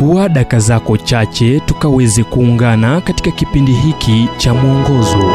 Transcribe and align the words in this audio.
chukua 0.00 0.28
daka 0.28 0.58
zako 0.60 0.96
chache 0.96 1.60
tukaweze 1.60 2.24
kuungana 2.24 3.00
katika 3.00 3.30
kipindi 3.30 3.72
hiki 3.72 4.28
cha 4.36 4.54
mwongozo. 4.54 5.32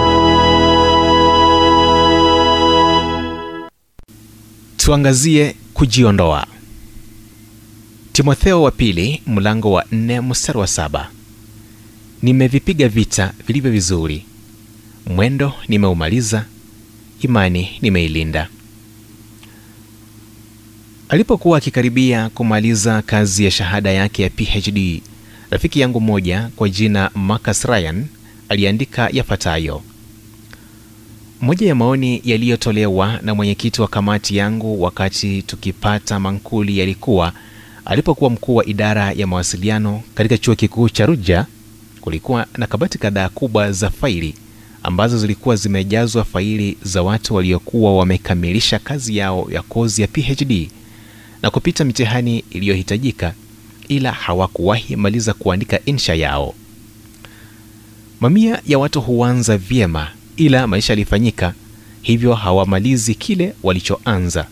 Tuangazie 4.78 5.56
kujiondoa. 5.74 6.48
Timotheo 8.14 8.62
wa 8.64 8.72
pili 8.72 9.22
mlango 9.28 9.72
wa 9.72 9.86
nne 9.92 10.22
mstari 10.22 10.60
wa 10.60 10.68
saba. 10.68 11.10
Nimevipiga 12.22 12.88
vita 12.90 13.34
vilivyo 13.48 13.72
vizuri. 13.72 14.26
Mwendo 15.16 15.54
nimeumaliza 15.68 16.46
imani 17.22 17.70
nimeilinda 17.82 18.48
alipokuwa 21.10 21.58
akikaribia 21.58 22.30
kumaliza 22.30 23.02
kazi 23.02 23.46
ya 23.46 23.52
shahada 23.52 23.92
yake 23.92 24.24
ya 24.24 24.30
phd 24.30 25.02
rafiki 25.50 25.80
yangu 25.80 26.02
mmoja 26.02 26.50
kwa 26.56 26.70
jina 26.70 27.12
marcus 27.16 27.66
ryan 27.66 28.06
aliandika 28.50 29.10
yafuatayo. 29.14 29.82
Moja 31.42 31.68
ya 31.68 31.76
maoni 31.76 32.22
yaliyotolewa 32.26 33.20
na 33.22 33.36
mwenyekiti 33.36 33.82
wa 33.82 33.88
kamati 33.88 34.38
yangu 34.38 34.82
wakati 34.82 35.42
tukipata 35.42 36.20
mankuli 36.20 36.78
yalikuwa 36.78 37.34
alipokuwa 37.86 38.30
mkuu 38.30 38.56
wa 38.56 38.66
idara 38.66 39.12
ya 39.12 39.28
mawasiliano 39.28 40.02
katika 40.16 40.38
chuo 40.38 40.56
kikuu 40.56 40.90
cha 40.90 41.06
ruja 41.06 41.46
kulikuwa 42.02 42.48
na 42.58 42.68
kabati 42.68 42.98
kadhaa 42.98 43.30
kubwa 43.30 43.72
za 43.72 43.90
faili 43.90 44.36
ambazo 44.84 45.18
zilikuwa 45.18 45.56
zimejazwa 45.56 46.24
faili 46.24 46.78
za 46.84 47.02
watu 47.04 47.36
waliokuwa 47.36 47.96
wamekamilisha 47.98 48.80
kazi 48.80 49.18
yao 49.18 49.48
ya 49.52 49.62
kozi 49.62 50.02
ya 50.02 50.08
phd 50.08 50.70
na 51.42 51.50
kupita 51.50 51.84
mitihani 51.86 52.44
iliyohitajika 52.50 53.34
ila 53.88 54.12
hawakuwahi 54.12 54.96
maliza 54.96 55.34
kuandika 55.34 55.80
insha 55.86 56.14
yao. 56.16 56.54
Mamia 58.20 58.62
ya 58.68 58.80
watu 58.80 59.02
huanza 59.02 59.58
vyema 59.58 60.08
ila 60.38 60.68
maisha 60.68 60.94
yalifanyika 60.94 61.54
hivyo 62.02 62.34
hawamalizi 62.36 63.16
kile 63.16 63.54
walichoanza. 63.64 64.48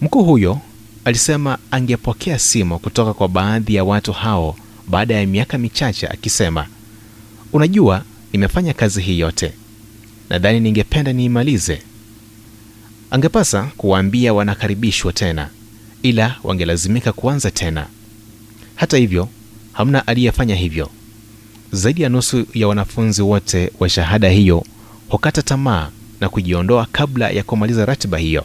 Mkuu 0.00 0.24
huyo 0.24 0.60
alisema 1.04 1.58
angepokea 1.70 2.38
simu 2.38 2.78
kutoka 2.78 3.14
kwa 3.14 3.28
baadhi 3.28 3.74
ya 3.74 3.84
watu 3.84 4.12
hao 4.12 4.56
baada 4.88 5.14
ya 5.14 5.26
miaka 5.26 5.58
michache 5.58 6.06
akisema 6.06 6.66
unajua 7.52 8.04
nimefanya 8.32 8.72
kazi 8.74 9.02
hii 9.02 9.18
yote. 9.18 9.52
Nadhani 10.30 10.60
ningependa 10.60 11.12
niimalize. 11.12 11.82
Angepasa 13.10 13.62
kuwaambia 13.76 14.34
wanakaribishwa 14.34 15.12
tena 15.12 15.48
ila 16.02 16.36
wangelazimika 16.44 17.12
kuanza 17.12 17.50
tena. 17.50 17.86
Hata 18.74 18.96
hivyo 18.96 19.28
hamna 19.72 20.06
aliyefanya 20.06 20.54
hivyo. 20.54 20.90
Zaidi 21.72 22.02
ya 22.02 22.08
nusu 22.08 22.46
ya 22.54 22.68
wanafunzi 22.68 23.22
wote 23.22 23.70
wa 23.80 23.88
shahada 23.88 24.28
hiyo 24.30 24.64
hukata 25.08 25.42
tamaa 25.42 25.90
na 26.20 26.28
kujiondoa 26.28 26.86
kabla 26.92 27.30
ya 27.30 27.42
kumaliza 27.42 27.86
ratiba 27.86 28.18
hiyo. 28.18 28.44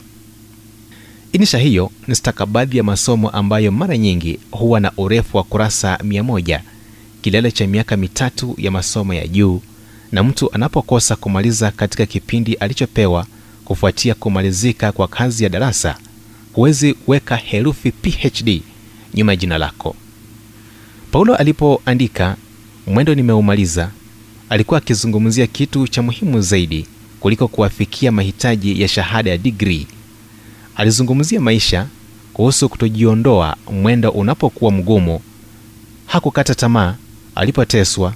Insha 1.33 1.57
hiyo 1.57 1.91
ni 2.07 2.15
stakabadhi 2.15 2.77
ya 2.77 2.83
masomo 2.83 3.29
ambayo 3.29 3.71
mara 3.71 3.97
nyingi 3.97 4.39
huwa 4.51 4.79
na 4.79 4.91
urefu 4.97 5.37
wa 5.37 5.43
kurasa 5.43 5.95
100 5.95 6.59
kilele 7.21 7.51
cha 7.51 7.67
miaka 7.67 7.97
mitatu 7.97 8.55
ya 8.57 8.71
masomo 8.71 9.13
ya 9.13 9.27
juu 9.27 9.61
na 10.11 10.23
mtu 10.23 10.53
anapokosa 10.53 11.15
kumaliza 11.15 11.71
katika 11.71 12.05
kipindi 12.05 12.53
alichopewa 12.53 13.25
kufuatia 13.65 14.13
kumalizika 14.13 14.91
kwa 14.91 15.07
kazi 15.07 15.43
ya 15.43 15.49
darasa 15.49 15.97
huwezi 16.55 16.95
weka 17.07 17.35
herufi 17.35 17.91
phd 17.91 18.61
nyuma 19.13 19.31
ya 19.31 19.35
jina 19.35 19.57
lako. 19.57 19.95
Paulo 21.11 21.35
alipoandika 21.35 22.37
mwendo 22.87 23.15
nimeumaliza 23.15 23.91
alikuwa 24.49 24.77
akizungumzia 24.77 25.47
kitu 25.47 25.87
cha 25.87 26.01
muhimu 26.01 26.41
zaidi 26.41 26.87
kuliko 27.19 27.47
kuwafikia 27.47 28.11
mahitaji 28.11 28.81
ya 28.81 28.87
shahada 28.87 29.29
ya 29.29 29.37
digrii. 29.37 29.87
Alizungumzia 30.75 31.41
maisha 31.41 31.87
kuhusu 32.33 32.69
kutojiondoa 32.69 33.57
mwendo 33.71 34.09
unapokuwa 34.09 34.71
mgumu. 34.71 35.19
Hakukata 36.05 36.55
tamaa 36.55 36.95
alipoteswa 37.35 38.13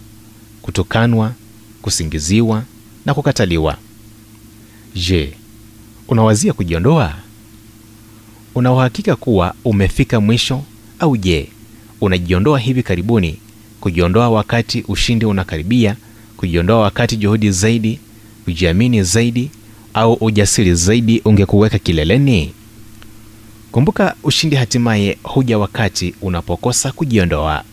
kutukanwa 0.61 1.33
kusingiziwa 1.81 2.63
na 3.05 3.13
kukataliwa. 3.13 3.77
Je 4.95 5.33
unawazia 6.07 6.53
kujiondoa 6.53 7.15
una 8.59 8.71
uhakika 8.73 9.15
kuwa 9.15 9.53
umefika 9.65 10.21
mwisho 10.21 10.63
au 10.99 11.17
je 11.17 11.47
unajiondoa 12.01 12.59
hivi 12.59 12.83
karibuni 12.83 13.39
kujiondoa 13.81 14.29
wakati 14.29 14.83
ushindi 14.87 15.25
unakaribia 15.25 15.95
kujiondoa 16.37 16.79
wakati 16.79 17.17
juhudi 17.17 17.51
zaidi 17.51 17.99
kujiamini 18.45 19.03
zaidi 19.03 19.51
au 19.93 20.13
ujasiri 20.13 20.75
zaidi 20.75 21.21
ungekuweka 21.25 21.79
kileleni? 21.79 22.53
Kumbuka 23.71 24.15
ushindi 24.23 24.55
hatimaye 24.55 25.17
huja 25.23 25.57
wakati 25.57 26.13
unapokosa 26.21 26.91
kujiondoa. 26.91 27.63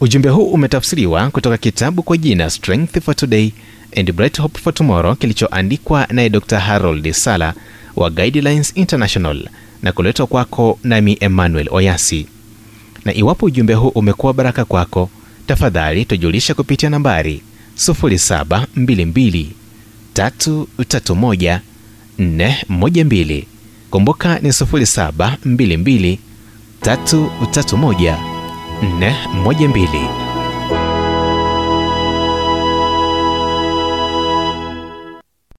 Ujumbe 0.00 0.28
huu 0.28 0.46
umetafsiriwa 0.46 1.30
kutoka 1.30 1.56
kitabu 1.56 2.02
kwa 2.02 2.16
jina 2.16 2.50
strength 2.50 3.00
for 3.00 3.16
today 3.16 3.50
and 3.96 4.12
bright 4.12 4.40
hope 4.40 4.58
for 4.60 4.74
tomorrow 4.74 5.14
kilichoandikwa 5.16 6.06
naye 6.10 6.28
dr 6.30 6.58
harold 6.58 7.12
sala 7.12 7.54
wa 7.96 8.10
guidelines 8.10 8.72
international 8.76 9.48
na 9.82 9.92
kuletwa 9.92 10.26
kwako 10.26 10.78
nami 10.84 11.16
emmanuel 11.20 11.68
oyasi. 11.70 12.26
Na 13.04 13.14
iwapo 13.14 13.46
ujumbe 13.46 13.74
huu 13.74 13.88
umekuwa 13.88 14.32
baraka 14.34 14.64
kwako 14.64 15.10
tafadhali 15.46 16.04
tujulisha 16.04 16.54
kupitia 16.54 16.90
nambari 16.90 17.42
0722 17.76 19.46
331 20.14 21.60
412 22.18 23.44
kumbuka 23.90 24.38
ni 24.38 24.48
0722 24.48 26.18
331 26.82 28.16
412 28.82 30.23